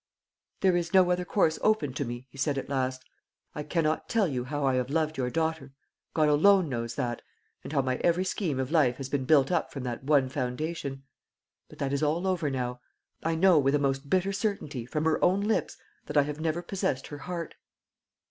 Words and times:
"There 0.61 0.75
is 0.75 0.95
no 0.95 1.11
other 1.11 1.25
course 1.25 1.59
open 1.61 1.93
to 1.93 2.03
me," 2.05 2.25
he 2.31 2.37
said 2.39 2.57
at 2.57 2.69
last. 2.69 3.03
"I 3.53 3.61
cannot 3.61 4.09
tell 4.09 4.27
you 4.27 4.45
how 4.45 4.65
I 4.65 4.73
have 4.73 4.89
loved 4.89 5.15
your 5.15 5.29
daughter 5.29 5.73
God 6.15 6.27
alone 6.27 6.67
knows 6.67 6.95
that 6.95 7.21
and 7.63 7.71
how 7.71 7.83
my 7.83 7.97
every 7.97 8.25
scheme 8.25 8.59
of 8.59 8.71
life 8.71 8.97
has 8.97 9.09
been 9.09 9.25
built 9.25 9.51
up 9.51 9.71
from 9.71 9.83
that 9.83 10.03
one 10.03 10.27
foundation. 10.27 11.03
But 11.69 11.77
that 11.77 11.93
is 11.93 12.01
all 12.01 12.25
over 12.25 12.49
now. 12.49 12.81
I 13.21 13.35
know, 13.35 13.59
with 13.59 13.75
a 13.75 13.77
most 13.77 14.09
bitter 14.09 14.33
certainty, 14.33 14.87
from 14.87 15.05
her 15.05 15.23
own 15.23 15.41
lips, 15.41 15.77
that 16.07 16.17
I 16.17 16.23
have 16.23 16.39
never 16.39 16.63
possessed 16.63 17.05
her 17.09 17.19
heart." 17.19 17.53